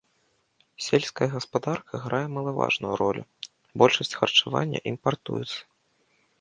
[0.85, 3.23] Сельская гаспадарка грае малаважную ролю,
[3.85, 5.59] большасць харчавання імпартуецца.